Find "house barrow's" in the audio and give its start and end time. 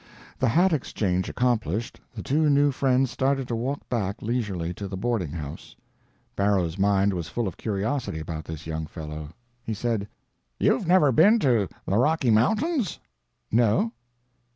5.29-6.75